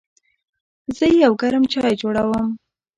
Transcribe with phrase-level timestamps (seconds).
[0.97, 2.47] زه یو ګرم چای جوړوم.